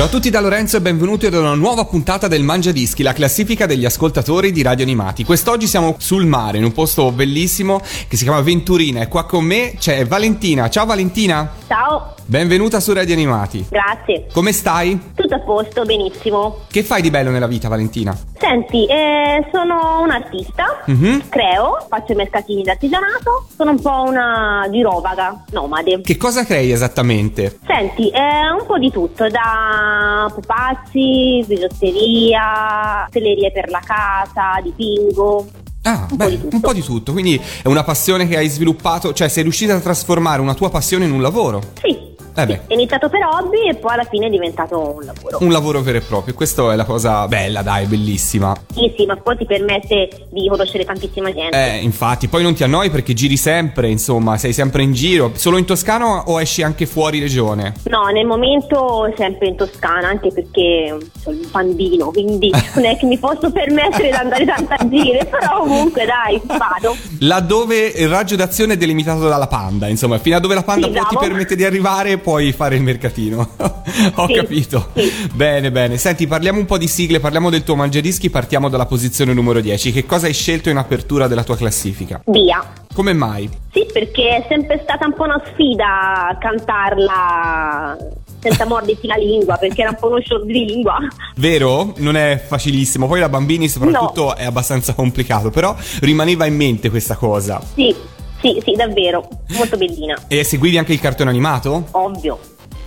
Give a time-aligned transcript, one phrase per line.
[0.00, 3.12] Ciao a tutti da Lorenzo e benvenuti ad una nuova puntata del Mangia Dischi, la
[3.12, 5.24] classifica degli ascoltatori di Radio Animati.
[5.26, 9.44] Quest'oggi siamo sul mare, in un posto bellissimo che si chiama Venturina e qua con
[9.44, 10.70] me c'è Valentina.
[10.70, 13.66] Ciao Valentina, Ciao, benvenuta su Radio Animati.
[13.68, 14.24] grazie.
[14.32, 14.98] Come stai?
[15.14, 16.60] Tutto a posto, benissimo.
[16.70, 18.16] Che fai di bello nella vita Valentina?
[18.38, 21.28] Senti, eh, sono un artista, Mhm.
[21.28, 26.00] creo, faccio i mercatini d'artigianato, sono un po' una girovaga, nomade.
[26.00, 27.58] Che cosa crei esattamente?
[27.66, 29.88] Senti, eh, un po' di tutto, da
[30.34, 35.46] pupazzi, bigiotteria, telerie per la casa, dipingo.
[35.82, 36.54] Ah, Un po' beh, di tutto.
[36.56, 39.80] un po' di tutto, quindi è una passione che hai sviluppato, cioè sei riuscita a
[39.80, 41.62] trasformare una tua passione in un lavoro.
[41.80, 42.60] Sì, Eh beh.
[42.66, 45.38] è iniziato per hobby e poi alla fine è diventato un lavoro.
[45.40, 48.56] Un lavoro vero e proprio, questa è la cosa bella, dai, bellissima.
[48.72, 51.56] Sì, sì, ma poi ti permette di conoscere tantissima gente.
[51.56, 55.32] Eh, infatti, poi non ti annoi perché giri sempre, insomma, sei sempre in giro.
[55.34, 57.74] Solo in Toscana o esci anche fuori regione?
[57.84, 63.06] No, nel momento sempre in Toscana, anche perché sono un bambino, quindi non è che
[63.06, 66.96] mi posso permettere di andare tanto a gire, però comunque dai, vado.
[67.20, 70.92] Laddove il raggio d'azione è delimitato dalla panda, insomma, fino a dove la panda Sì,
[70.92, 73.48] poi ti permette di arrivare puoi fare il mercatino.
[74.14, 74.90] Ho Sì, capito.
[74.94, 75.10] sì.
[75.34, 75.96] Bene, bene.
[75.98, 79.92] Senti, parliamo un po' di sigle, parliamo del tuo mangiadischi, partiamo dalla posizione numero 10.
[79.92, 82.20] Che cosa hai scelto in apertura della tua classifica?
[82.26, 82.62] Via.
[82.94, 83.48] Come mai?
[83.72, 87.96] Sì, perché è sempre stata un po' una sfida cantarla
[88.40, 90.96] senza mordersi la lingua, perché era un po' uno show di lingua.
[91.36, 91.92] Vero?
[91.98, 93.06] Non è facilissimo.
[93.06, 97.60] Poi da bambini soprattutto è abbastanza complicato, però rimaneva in mente questa cosa.
[97.74, 97.94] Sì,
[98.40, 101.86] sì, sì, davvero, molto bellina, E seguivi anche il cartone animato?
[101.92, 102.38] ovvio.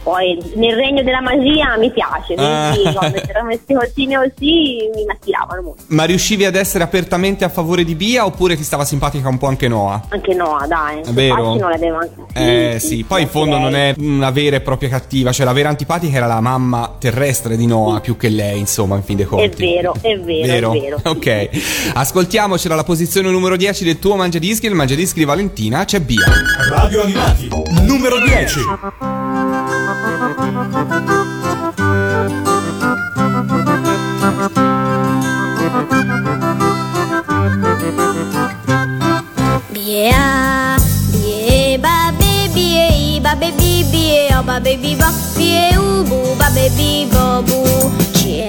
[0.04, 2.94] Poi nel regno della magia mi piace, quindi Ah.
[2.94, 5.84] quando c'erano queste cosine così mi attiravano molto.
[5.88, 9.48] Ma riuscivi ad essere apertamente a favore di Bia oppure ti stava simpatica un po'
[9.48, 10.02] anche Noah?
[10.10, 11.00] Anche Noah, dai.
[11.02, 11.56] È vero?
[11.56, 12.74] Non la devo anche.
[12.76, 15.70] Eh sì, poi in fondo non è una vera e propria cattiva, cioè la vera
[15.70, 19.46] antipatica era la mamma terrestre di Noah più che lei, insomma, in fin dei conti.
[19.46, 21.00] È vero, è vero, è vero.
[21.14, 21.50] Ok,
[21.94, 26.26] ascoltiamoci dalla posizione numero 10 del tuo mangiadischi, il mangiadischi di Valentina, c'è Bia.
[26.70, 27.48] Radio Animati,
[27.86, 28.60] numero 10.
[39.74, 40.78] Bia,
[41.12, 47.60] bie ba baby, ba baby, bie o ba baby ba, bie ubu ba baby bobu.
[48.16, 48.48] Chia,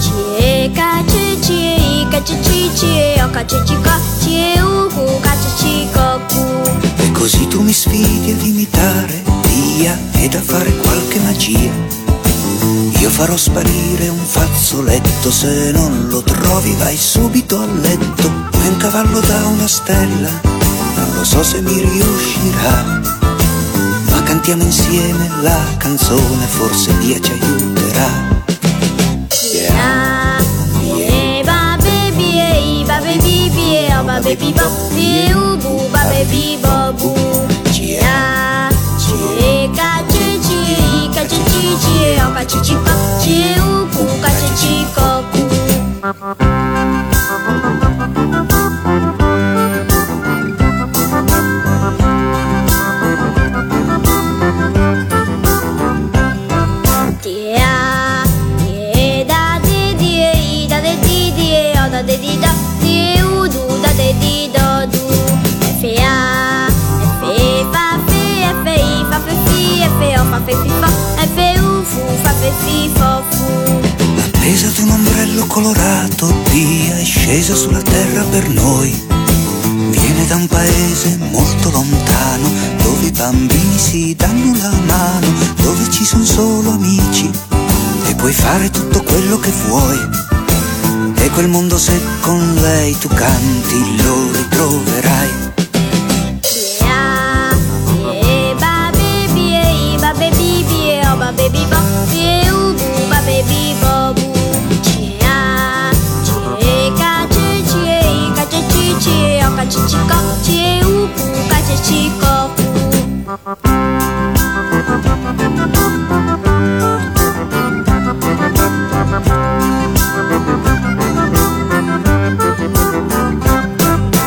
[0.00, 5.04] chia ka tia chia tia chi chi chia o ka chi chi ka chia ubu
[5.20, 6.44] ka tia chi ka ku.
[7.22, 11.70] Così tu mi sfidi ad imitare via ed a fare qualche magia.
[12.98, 18.28] Io farò sparire un fazzoletto, se non lo trovi vai subito a letto.
[18.50, 20.30] Vuoi un cavallo da una stella?
[20.96, 23.00] Non lo so se mi riuscirà.
[24.10, 28.31] Ma cantiamo insieme la canzone, forse Dio ci aiuterà.
[34.32, 37.12] baby bop Piu bu ba baby bop bu
[37.72, 38.70] Chia
[39.02, 40.60] Chia ca chi chi
[41.14, 47.11] Ca chi chi chi Ca chi chi bop Chiu bu ca chi chi co cu
[77.32, 78.90] scesa sulla terra per noi.
[79.88, 82.46] Viene da un paese molto lontano,
[82.82, 85.26] dove i bambini si danno la mano,
[85.56, 87.30] dove ci sono solo amici
[88.06, 89.98] e puoi fare tutto quello che vuoi.
[91.14, 95.51] E quel mondo se con lei tu canti lo ritroverai.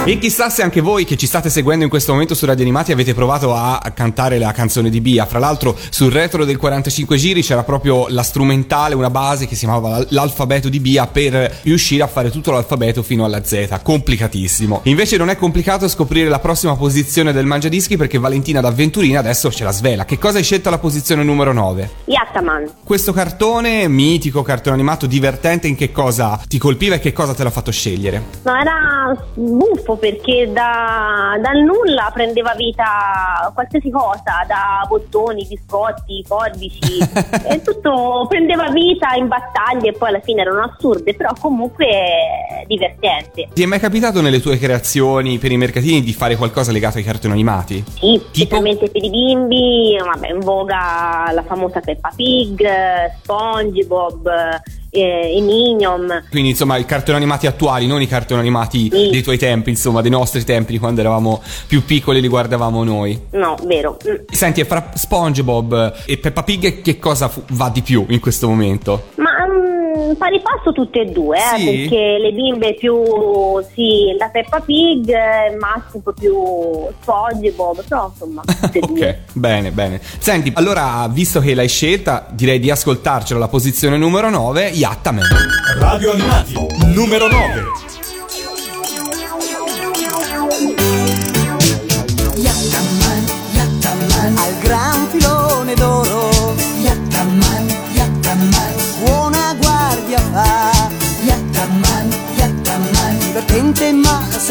[0.07, 2.91] E chissà se anche voi che ci state seguendo in questo momento su Radio Animati
[2.91, 5.25] avete provato a cantare la canzone di Bia.
[5.25, 9.65] Fra l'altro sul retro del 45 giri c'era proprio la strumentale, una base che si
[9.65, 13.79] chiamava l'alfabeto di Bia per riuscire a fare tutto l'alfabeto fino alla Z.
[13.81, 14.81] Complicatissimo.
[14.83, 19.63] Invece non è complicato scoprire la prossima posizione del Mangiadischi perché Valentina d'Avventurina adesso ce
[19.63, 20.05] la svela.
[20.05, 21.89] Che cosa hai scelto alla posizione numero 9?
[22.05, 22.73] Yattaman.
[22.83, 27.41] Questo cartone, mitico cartone animato, divertente, in che cosa ti colpiva e che cosa te
[27.41, 28.23] l'ha fatto scegliere?
[28.43, 36.99] No, era buffo perché da, dal nulla prendeva vita qualsiasi cosa, da bottoni, biscotti, forbici,
[37.49, 43.49] e tutto prendeva vita in battaglie e poi alla fine erano assurde, però comunque divertente.
[43.53, 47.03] Ti è mai capitato nelle tue creazioni per i mercatini di fare qualcosa legato ai
[47.03, 47.83] cartoni animati?
[47.87, 52.65] Sì, specialmente per i bimbi, vabbè, in voga la famosa Peppa Pig,
[53.21, 54.29] SpongeBob,
[54.95, 56.25] eh, i Minion.
[56.29, 59.09] Quindi insomma i cartoni animati attuali, non i cartoni animati Sì.
[59.11, 62.83] dei tuoi tempi, insomma dei nostri tempi di quando eravamo più piccoli e li guardavamo
[62.83, 63.19] noi.
[63.31, 63.97] No, vero.
[64.07, 64.15] Mm.
[64.31, 68.47] Senti, e fra SpongeBob e Peppa Pig che cosa fu- va di più in questo
[68.47, 69.09] momento?
[69.15, 69.44] Ma
[70.15, 71.65] mm, pari passo tutte e due, eh, Sì?
[71.65, 72.95] perché le bimbe più
[73.73, 76.33] sì, la Peppa Pig, eh, il maschio un po' più
[77.01, 79.23] SpongeBob, però insomma tutte e Ok, due.
[79.33, 80.01] bene, bene.
[80.19, 85.23] Senti, allora, visto che l'hai scelta, direi di ascoltarcela alla posizione numero 9, Yattaman.
[85.79, 86.53] Radio Animati,
[86.93, 87.94] numero 9.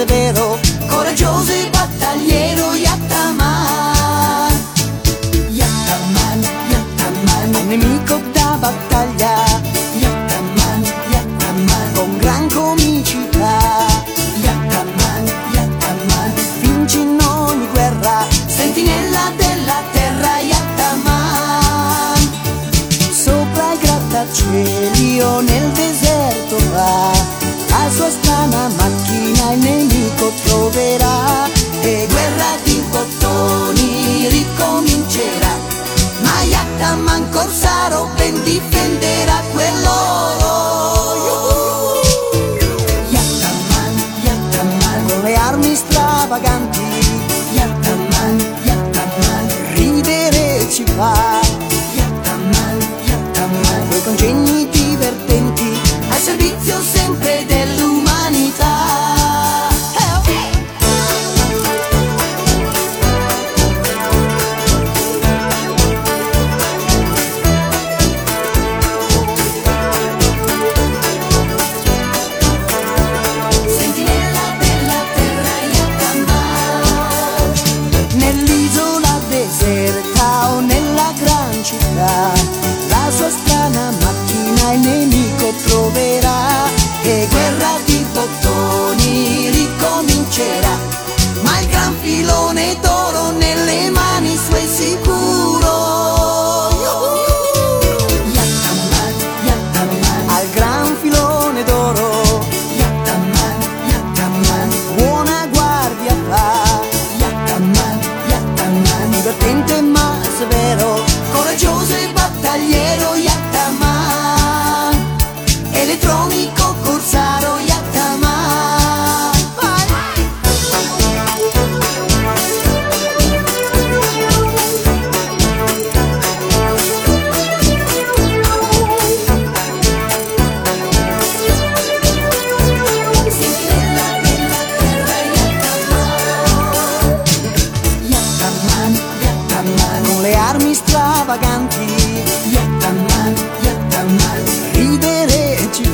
[0.07, 0.64] Severo,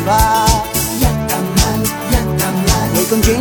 [0.07, 0.23] ฟ้า
[1.01, 1.79] อยากทำงาน
[2.11, 3.37] อยากทำงานไม่ต้องจริ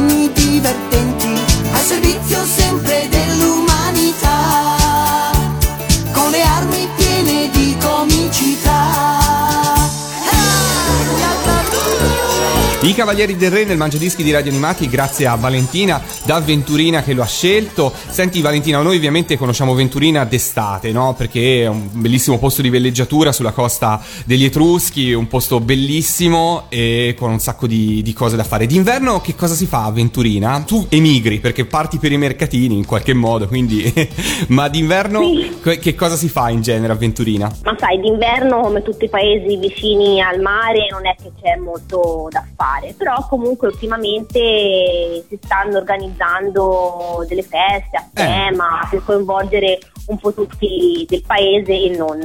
[12.82, 17.12] I Cavalieri del Re nel Mangiadischi di Radio Animati, grazie a Valentina da Venturina che
[17.12, 17.92] lo ha scelto.
[18.08, 21.14] Senti Valentina, noi ovviamente conosciamo Venturina d'estate, no?
[21.14, 27.16] Perché è un bellissimo posto di villeggiatura sulla costa degli Etruschi, un posto bellissimo e
[27.20, 28.66] con un sacco di, di cose da fare.
[28.66, 30.64] D'inverno che cosa si fa a Venturina?
[30.66, 33.94] Tu emigri perché parti per i mercatini in qualche modo, quindi...
[34.48, 35.78] Ma d'inverno Sì.
[35.80, 37.52] che cosa si fa in genere a Venturina?
[37.66, 42.28] Ma sai, d'inverno come tutti i paesi vicini al mare non è che c'è molto
[42.32, 42.68] da fare.
[42.70, 48.24] Fare, però comunque ultimamente si stanno organizzando delle feste a Eh.
[48.24, 52.20] tema per coinvolgere un po' tutti del paese e non.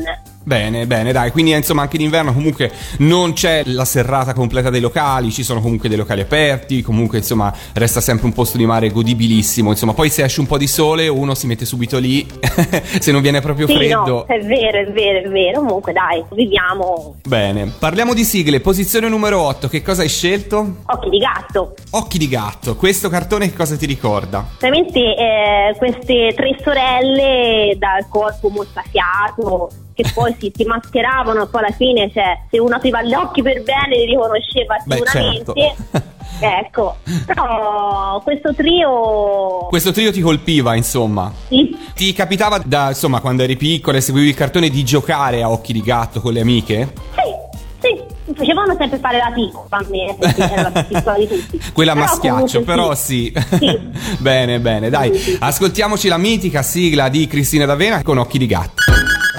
[0.47, 5.33] Bene, bene, dai, quindi insomma anche d'inverno comunque non c'è la serrata completa dei locali,
[5.33, 9.71] ci sono comunque dei locali aperti, comunque insomma resta sempre un posto di mare godibilissimo,
[9.71, 12.27] insomma poi se esce un po' di sole uno si mette subito lì,
[13.01, 14.05] se non viene proprio Sì, freddo.
[14.05, 15.61] no, è vero, è vero, è vero.
[15.61, 20.83] Comunque dai, viviamo Bene, parliamo di sigle, posizione numero 8, che cosa hai scelto?
[20.87, 21.75] occhi di gatto.
[21.93, 24.47] Occhi di gatto, questo cartone che cosa ti ricorda?
[24.61, 31.75] Veramente eh, queste tre sorelle dal corpo mozzafiato che poi si, si mascheravano, poi alla
[31.75, 35.53] fine cioè, se uno apriva gli occhi per bene li riconosceva Beh, sicuramente.
[35.55, 36.13] certo.
[36.41, 36.97] ecco,
[37.27, 41.33] però questo trio Questo trio ti colpiva, insomma.
[41.49, 45.51] sì, Ti capitava da, insomma, quando eri piccola e seguivi il cartone di giocare a
[45.51, 46.93] occhi di gatto con le amiche?
[47.15, 50.17] sì, sì, mi facevano sempre fare la piccola a me,
[50.49, 51.61] era la piccola di tutti.
[51.73, 53.33] Quella Però maschiaccio, però sì.
[53.59, 53.79] Sì.
[54.19, 55.37] bene, bene, dai.
[55.39, 58.83] Ascoltiamoci la mitica sigla di Cristina D'Avena con occhi di gatto.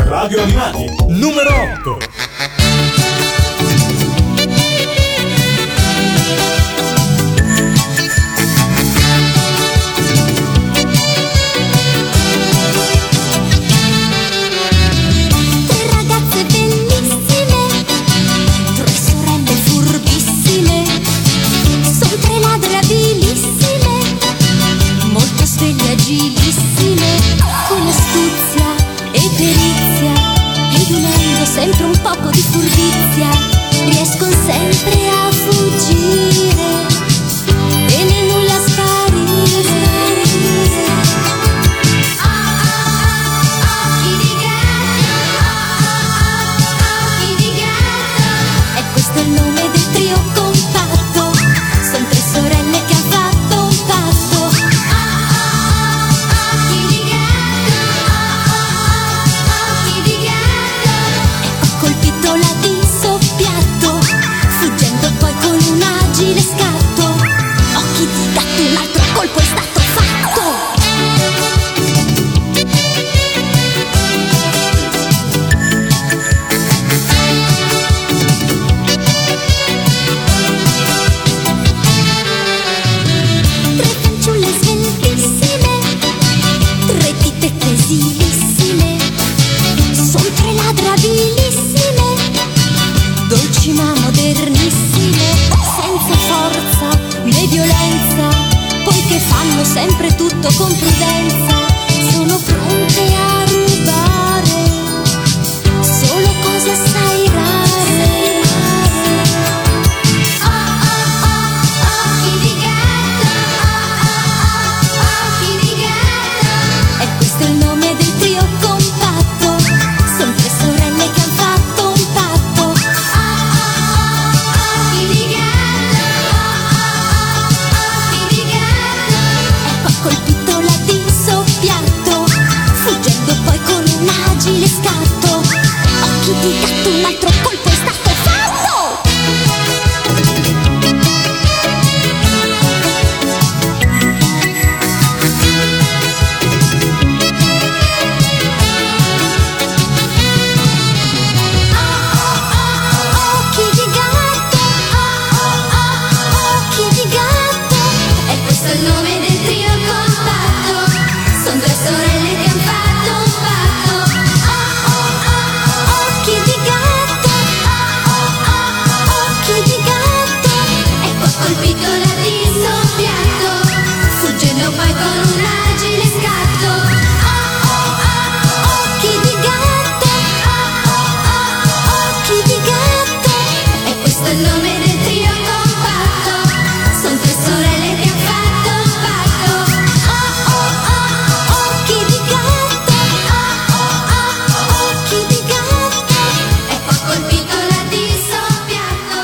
[0.08, 2.55] Radio Animati, numero 8.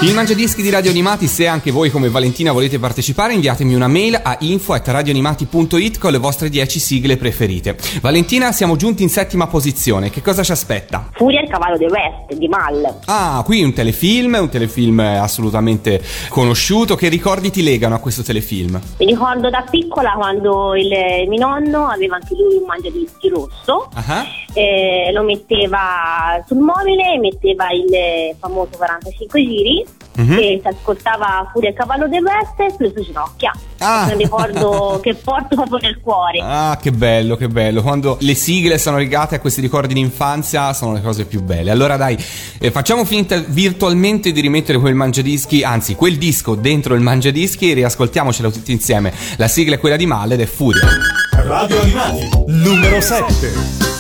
[0.03, 4.20] Il Mangiadischi di Radio Animati, se anche voi come Valentina volete partecipare, inviatemi una mail
[4.24, 7.77] a info.radioanimati.it con le vostre 10 sigle preferite.
[8.01, 11.12] Valentina, siamo giunti in settima posizione, che cosa ci aspetta?
[11.13, 13.01] Furia il cavallo del West di Mal.
[13.05, 18.81] Ah, qui un telefilm, un telefilm assolutamente conosciuto, che ricordi ti legano a questo telefilm?
[18.98, 20.89] Mi ricordo da piccola quando il,
[21.27, 27.70] mio nonno aveva anche lui un mangiadischi rosso, Ah, eh, lo metteva sul mobile, metteva
[27.72, 30.34] il famoso 45 giri Mhm.
[30.34, 33.52] e si ascoltava Furia a cavallo del West sulle sue ginocchia.
[33.80, 34.10] Ah.
[34.12, 36.40] Un ricordo che porto proprio nel cuore.
[36.42, 37.82] Ah, che bello, che bello.
[37.82, 41.72] Quando le sigle sono legate a questi ricordi di infanzia sono le cose più belle.
[41.72, 42.18] Allora dai,
[42.60, 47.74] eh, facciamo finta virtualmente di rimettere quel mangiadischi, anzi quel disco dentro il mangiadischi e
[47.74, 49.14] riascoltiamocelo tutti insieme.
[49.38, 50.88] La sigla è quella di Malle ed è Furia.
[51.32, 53.91] Radio Animati, numero 7.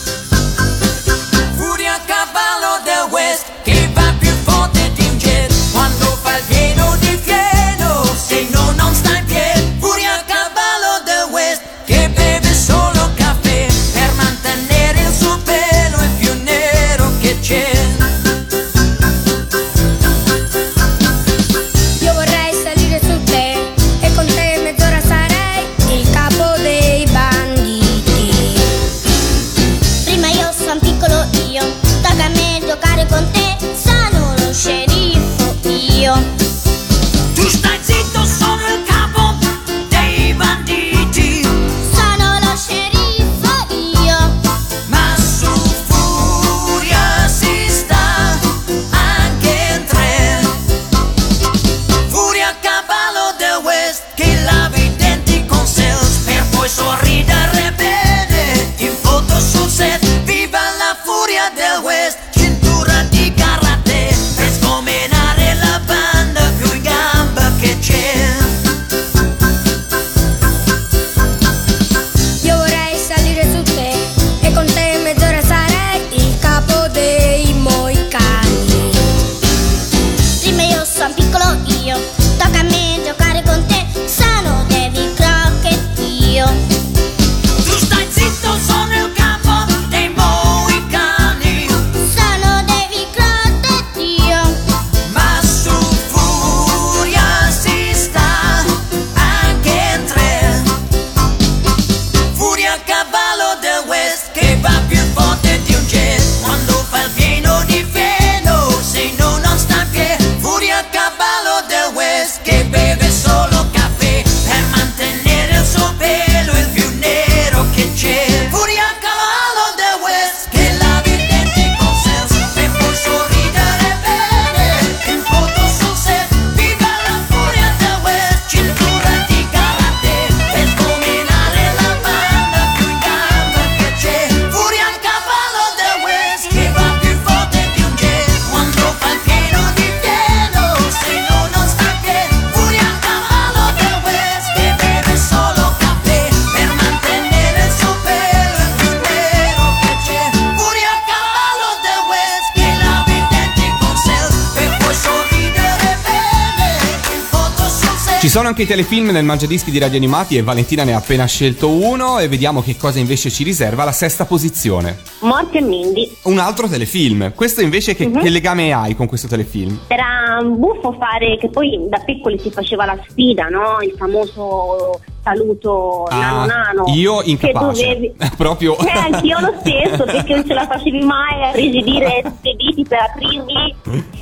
[158.31, 161.69] Sono anche i telefilm nel mangiadischi di radio animati e Valentina ne ha appena scelto
[161.69, 164.99] uno e vediamo che cosa invece ci riserva la sesta posizione.
[165.19, 166.09] Morte e Mindy.
[166.23, 167.33] Un altro telefilm.
[167.35, 168.21] Questo invece che, Mhm.
[168.21, 169.81] che legame hai con questo telefilm?
[169.87, 173.77] Era buffo fare che poi da piccoli si faceva la sfida, no?
[173.81, 176.83] Il famoso saluto nano nano.
[176.85, 177.83] Ah, io Che incapace.
[177.83, 178.13] dovevi...
[178.35, 178.77] Proprio.
[178.79, 182.83] Eh, anch'io lo stesso, perché non ce la facevi mai a rigidire tutti i diti
[182.87, 183.75] per aprirli.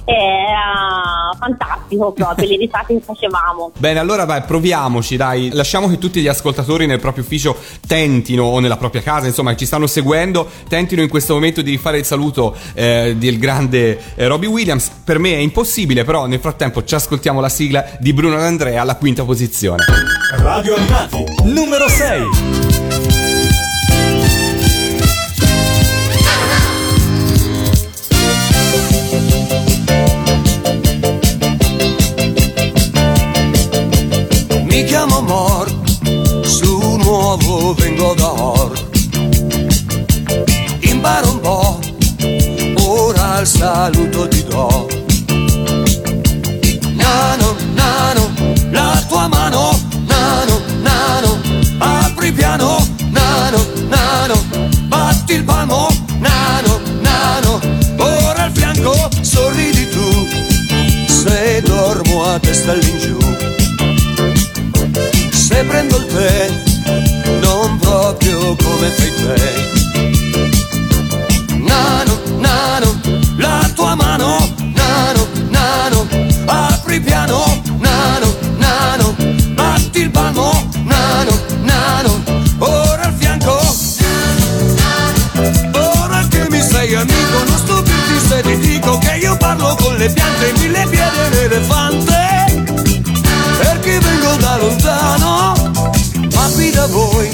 [0.03, 3.71] Era fantastico proprio, le risate che facevamo.
[3.77, 5.49] Bene, allora vai, proviamoci, dai.
[5.53, 7.55] Lasciamo che tutti gli ascoltatori nel proprio ufficio
[7.87, 11.71] tentino, o nella propria casa, insomma, che ci stanno seguendo, tentino in questo momento di
[11.71, 14.89] rifare il saluto eh, del grande eh, Robbie Williams.
[15.05, 18.95] Per me è impossibile, però nel frattempo ci ascoltiamo la sigla di Bruno D'Andrea alla
[18.95, 19.83] quinta posizione.
[20.37, 22.23] Radio Animati, numero 6.
[34.63, 35.71] Mi chiamo Mor,
[36.41, 38.71] su nuovo vengo da Or.
[40.79, 41.79] Imparo un po',
[42.87, 44.99] ora il saluto ti do.
[58.79, 60.27] Fianco sorridi tu,
[61.07, 63.17] se dormo a testa all'ingiù.
[65.31, 66.49] Se prendo il tè,
[67.41, 69.88] non proprio come fai te.
[89.99, 92.63] Le piante, mille piede l'elefante
[93.57, 95.71] perché vengo da lontano
[96.33, 97.29] ma qui da voi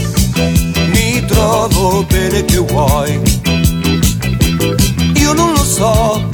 [0.88, 3.22] mi trovo bene che vuoi.
[5.16, 6.28] Io non lo so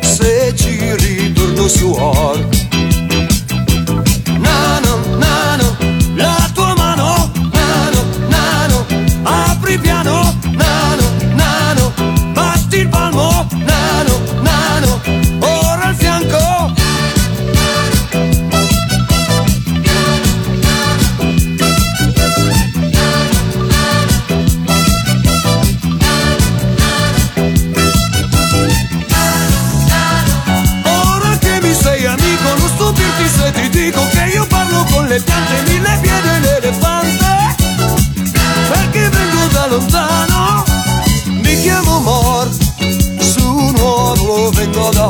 [0.00, 2.38] se ci ritorno su or.
[4.38, 5.76] Nano, nano,
[6.14, 8.86] la tua mano Nano, nano,
[9.24, 10.25] apri piano
[41.66, 42.48] Mi chiamo Mor
[43.18, 45.08] Su nuovo vengo da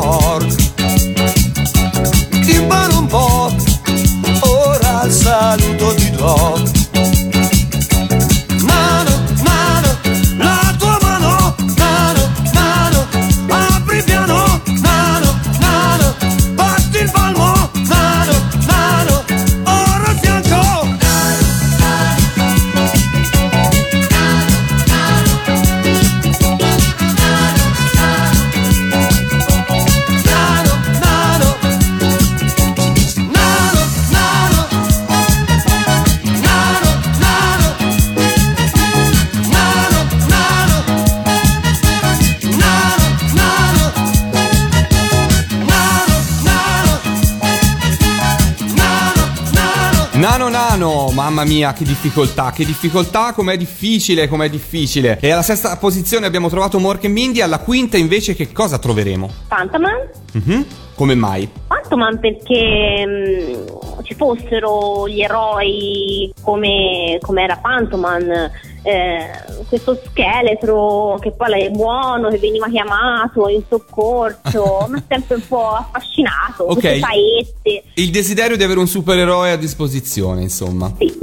[51.46, 55.18] mia, che difficoltà, che difficoltà, com'è difficile, com'è difficile.
[55.20, 59.30] E alla sesta posizione abbiamo trovato Mork e Mindy, alla quinta invece che cosa troveremo?
[59.48, 60.08] Fantaman?
[60.32, 60.66] Mhm.
[60.94, 61.48] Come mai?
[61.68, 68.50] Fantoman perché mh, ci fossero gli eroi come, come era Fantoman,
[68.86, 75.34] eh, questo scheletro che poi è buono, che veniva chiamato in soccorso, mi ha sempre
[75.36, 76.78] un po' affascinato, Ok.
[76.80, 77.82] queste saette.
[77.94, 80.92] Il desiderio di avere un supereroe a disposizione, insomma.
[80.98, 81.18] Sì.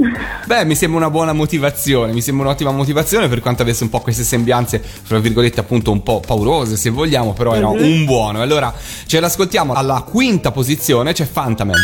[0.46, 4.00] Beh, mi sembra una buona motivazione, mi sembra un'ottima motivazione per quanto avesse un po'
[4.00, 8.42] queste sembianze, fra virgolette, appunto un po' paurose, se vogliamo, però era un buono.
[8.42, 8.72] Allora,
[9.06, 11.80] ce l'ascoltiamo alla quinta posizione, c'è Fantaman.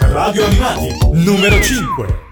[0.00, 2.30] Radio Animati, numero 5.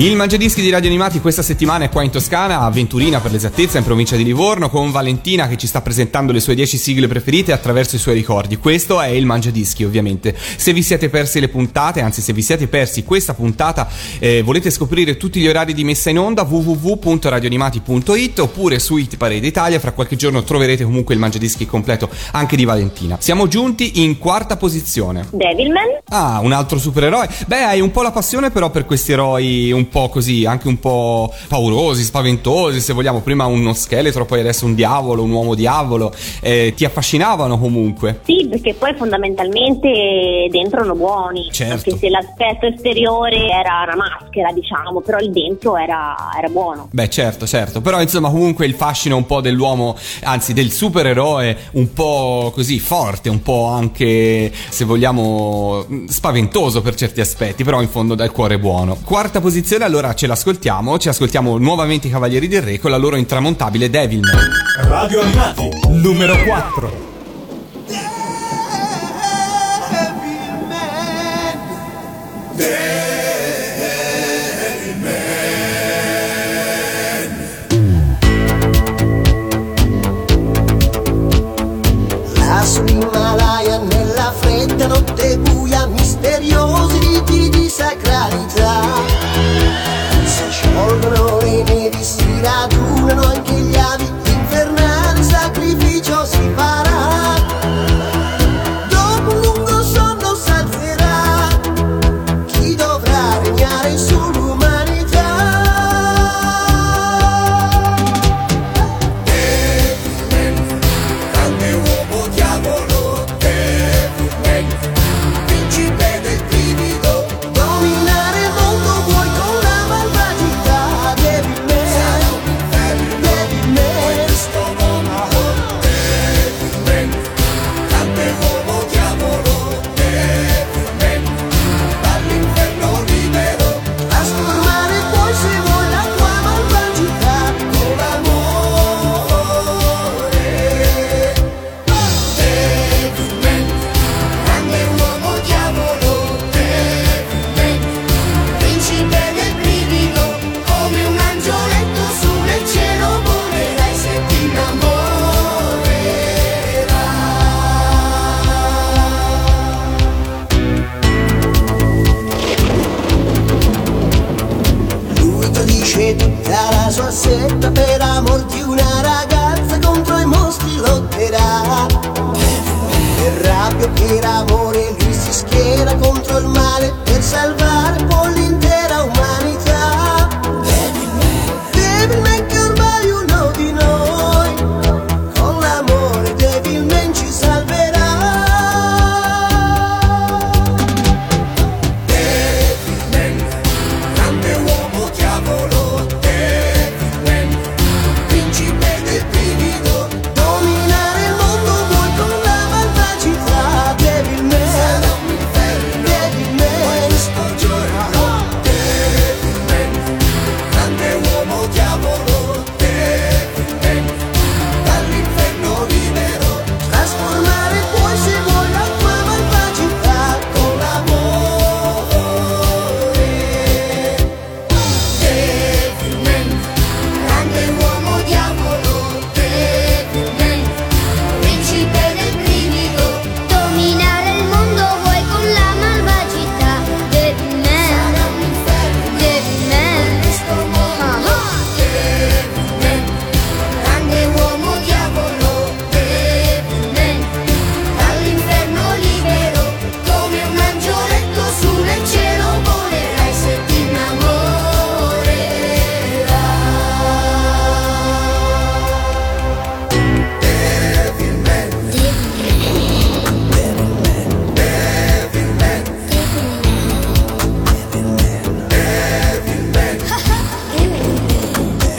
[0.00, 3.78] Il Mangiadischi di Radio Animati questa settimana è qua in Toscana, a Venturina per l'esattezza,
[3.78, 7.50] in provincia di Livorno, con Valentina che ci sta presentando le sue 10 sigle preferite
[7.50, 8.58] attraverso i suoi ricordi.
[8.58, 10.36] Questo è il Mangiadischi, ovviamente.
[10.38, 13.88] Se vi siete persi le puntate, anzi se vi siete persi questa puntata,
[14.20, 19.48] eh, volete scoprire tutti gli orari di messa in onda, www.radioanimati.it oppure su It Parade
[19.48, 23.16] Italia, fra qualche giorno troverete comunque il Mangiadischi completo anche di Valentina.
[23.18, 25.26] Siamo giunti in quarta posizione.
[25.32, 26.02] Devilman?
[26.10, 27.28] Ah, un altro supereroe.
[27.48, 30.78] Beh, hai un po' la passione però per questi eroi un po' così, anche un
[30.78, 33.20] po' paurosi, spaventosi, se vogliamo.
[33.20, 36.12] Prima uno scheletro, poi adesso un diavolo, un uomo diavolo.
[36.40, 38.20] Eh, ti affascinavano comunque.
[38.24, 41.48] Sì, perché poi fondamentalmente dentro erano buoni.
[41.50, 41.74] Certo.
[41.74, 46.88] Anche se l'aspetto esteriore era una maschera, diciamo, però il dentro era, era buono.
[46.90, 47.80] Beh, certo, certo.
[47.80, 53.28] Però insomma, comunque il fascino un po' dell'uomo, anzi del supereroe, un po' così forte,
[53.28, 58.96] un po' anche, se vogliamo, spaventoso per certi aspetti, però in fondo dal cuore buono.
[59.04, 60.98] Quarta posizione, allora ce l'ascoltiamo.
[60.98, 64.50] Ci ascoltiamo nuovamente i Cavalieri del Re con la loro intramontabile Devilman.
[64.82, 67.07] Radio Animati, numero 4.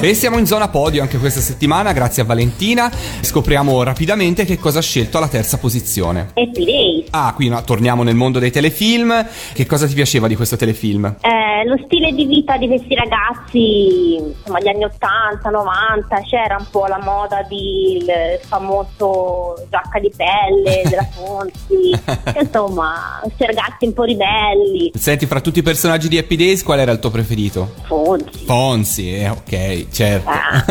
[0.09, 2.91] E siamo in zona podio anche questa settimana, grazie a Valentina.
[3.21, 6.31] Scopriamo rapidamente che cosa ha scelto alla terza posizione.
[6.33, 7.05] Happy Days.
[7.11, 9.27] Ah, qui no, torniamo nel mondo dei telefilm.
[9.53, 11.05] Che cosa ti piaceva di questo telefilm?
[11.21, 11.29] Eh,
[11.69, 16.87] lo stile di vita di questi ragazzi, insomma, gli anni 80, 90, c'era un po'
[16.87, 21.93] la moda del famoso giacca di pelle della Fonzi,
[22.39, 24.91] insomma, questi ragazzi un po' ribelli.
[24.95, 27.71] Senti, fra tutti i personaggi di Happy Days, qual era il tuo preferito?
[27.85, 30.27] Fonzi, Fonzi, eh, ok, certo.
[30.27, 30.65] ah,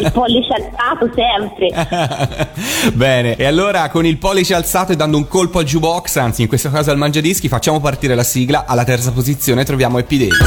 [0.00, 2.50] il pollice alzato sempre.
[2.92, 6.48] Bene, e allora con il pollice alzato e dando un colpo al jukebox, anzi in
[6.48, 8.66] questo caso al mangiadischi, facciamo partire la sigla.
[8.66, 10.41] Alla terza posizione troviamo Happy Days.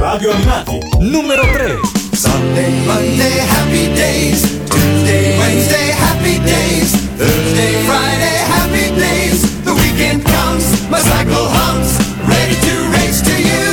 [0.00, 1.80] Radio Animati, numero 3.
[2.16, 4.42] Sunday, Monday, happy days.
[4.70, 6.94] Tuesday, Wednesday, happy days.
[7.18, 9.42] Thursday, Friday, happy days.
[9.64, 13.64] The weekend comes, my cycle hums, ready to race to you.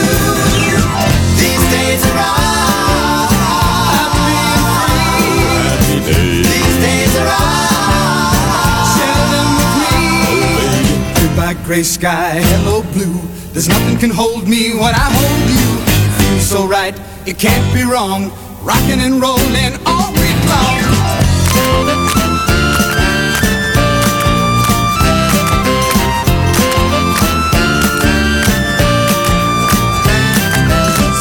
[1.39, 3.31] These days are ours.
[3.95, 5.25] Happy and.
[6.51, 8.89] These days are ours.
[8.97, 9.95] Share them with me.
[11.21, 13.30] Goodbye, gray sky, hello, blue.
[13.61, 15.69] There's nothing can hold me when I hold you.
[16.17, 18.31] Feels so right, it can't be wrong.
[18.63, 20.81] Rocking and rolling all week long.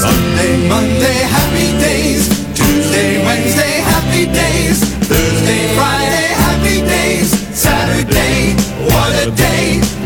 [0.00, 2.24] Sunday, Monday, happy days.
[2.56, 4.80] Tuesday, Wednesday, happy days.
[5.04, 7.28] Thursday, Friday, happy days.
[7.52, 8.54] Saturday,
[8.88, 9.99] what a day.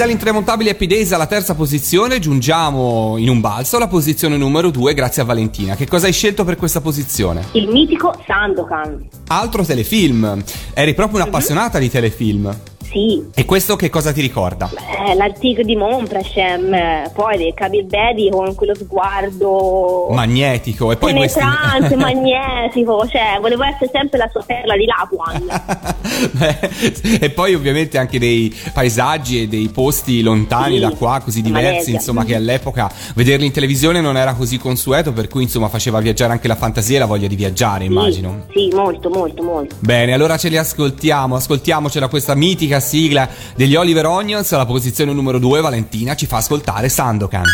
[0.00, 5.20] Dall'intramontabile Happy Days alla terza posizione giungiamo in un balzo alla posizione numero 2 grazie
[5.20, 5.76] a Valentina.
[5.76, 7.44] Che cosa hai scelto per questa posizione?
[7.52, 9.06] Il mitico Sandokan.
[9.26, 10.42] Altro telefilm.
[10.72, 11.24] Eri proprio Mhm.
[11.26, 12.56] un'appassionata di telefilm.
[12.90, 14.68] Sì, E questo che cosa ti ricorda?
[15.06, 21.14] eh, l'articolo di Monprashem, eh, poi del Kabir Bedi con quello sguardo Magnetico e poi
[21.14, 25.98] questi penetrante, magnetico, cioè volevo essere sempre la sua perla di Lapuan.
[27.20, 31.66] E poi ovviamente anche dei paesaggi e dei posti lontani Sì, da qua, così diversi,
[31.70, 31.94] Malesia.
[31.94, 36.32] insomma, che all'epoca vederli in televisione non era così consueto, per cui insomma faceva viaggiare
[36.32, 38.46] anche la fantasia e la voglia di viaggiare, immagino.
[38.52, 39.76] Sì, sì, molto, molto, molto.
[39.78, 45.38] Bene, allora ce li ascoltiamo, ascoltiamocela questa mitica sigla degli Oliver Onions, alla posizione numero
[45.38, 47.44] 2 Valentina ci fa ascoltare Sandokan.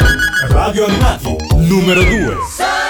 [0.49, 2.86] Radio Animati, numero 2.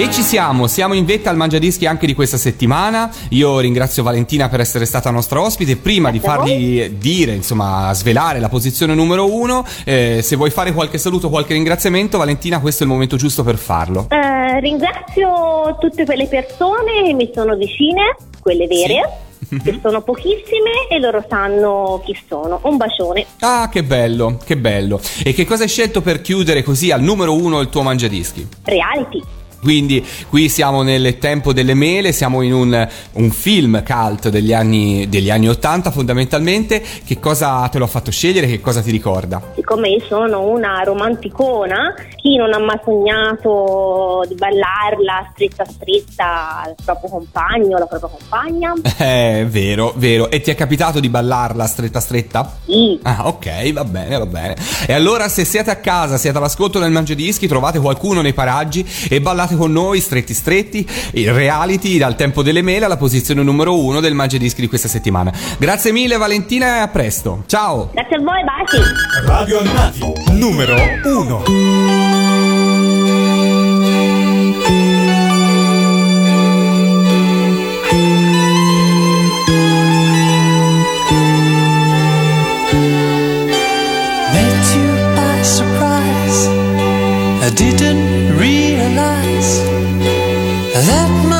[0.00, 3.12] E ci siamo, siamo in vetta al Mangiadischi anche di questa settimana.
[3.32, 5.76] Io ringrazio Valentina per essere stata nostra ospite.
[5.76, 10.96] Prima di fargli dire, insomma, svelare la posizione numero uno, eh, se vuoi fare qualche
[10.96, 14.06] saluto, qualche ringraziamento, Valentina, questo è il momento giusto per farlo.
[14.08, 19.00] Eh, ringrazio tutte quelle persone che mi sono vicine, quelle vere,
[19.62, 22.58] che sono pochissime e loro sanno chi sono.
[22.62, 23.26] Un bacione.
[23.40, 24.98] Ah, che bello, che bello.
[25.22, 28.48] E che cosa hai scelto per chiudere così al numero uno il tuo Mangiadischi?
[28.64, 29.38] Reality.
[29.60, 35.08] Quindi qui siamo nel tempo delle mele, siamo in un, un film cult degli anni,
[35.08, 36.82] degli anni 80 fondamentalmente.
[37.04, 38.46] Che cosa te l'ho fatto scegliere?
[38.46, 39.40] Che cosa ti ricorda?
[39.54, 46.74] Siccome io sono una romanticona, chi non ha mai sognato di ballarla stretta stretta al
[46.82, 48.74] proprio compagno alla propria compagna?
[49.10, 50.30] Eh, vero, vero.
[50.30, 52.58] E ti è capitato di ballarla stretta stretta?
[52.66, 52.98] Sì.
[53.02, 54.56] Ah, ok, va bene, va bene.
[54.86, 59.20] E allora se siete a casa, siete all'ascolto del Mangiadischi, trovate qualcuno nei paraggi e
[59.20, 64.00] ballate con noi stretti stretti, il reality dal tempo delle mele alla posizione numero uno
[64.00, 65.32] del Mangiadischi di questa settimana.
[65.58, 67.44] Grazie mille Valentina e a presto.
[67.46, 67.90] Ciao!
[67.92, 68.78] Grazie a voi, baci.
[69.26, 70.00] Radio Animati,
[70.32, 71.42] numero 1.
[84.32, 84.90] met you
[88.90, 89.62] realize
[90.74, 91.39] that my